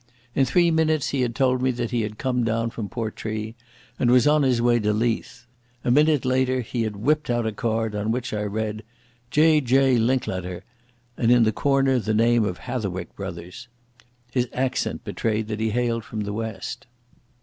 In 0.33 0.45
three 0.45 0.71
minutes 0.71 1.09
he 1.09 1.21
had 1.21 1.35
told 1.35 1.61
me 1.61 1.69
that 1.69 1.91
he 1.91 2.01
had 2.01 2.17
come 2.17 2.43
down 2.43 2.71
from 2.71 2.89
Portree 2.89 3.53
and 3.99 4.09
was 4.09 4.25
on 4.25 4.41
his 4.41 4.59
way 4.59 4.79
to 4.79 4.91
Leith. 4.91 5.45
A 5.83 5.91
minute 5.91 6.25
later 6.25 6.61
he 6.61 6.81
had 6.81 6.95
whipped 6.95 7.29
out 7.29 7.45
a 7.45 7.51
card 7.51 7.93
on 7.93 8.11
which 8.11 8.33
I 8.33 8.41
read 8.41 8.81
"J. 9.29 9.61
J. 9.61 9.99
Linklater", 9.99 10.63
and 11.17 11.31
in 11.31 11.43
the 11.43 11.51
corner 11.51 11.99
the 11.99 12.15
name 12.15 12.45
of 12.45 12.57
Hatherwick 12.61 13.15
Bros. 13.15 13.67
His 14.31 14.49
accent 14.53 15.03
betrayed 15.03 15.47
that 15.49 15.59
he 15.59 15.69
hailed 15.69 16.03
from 16.03 16.21
the 16.21 16.33
west. 16.33 16.87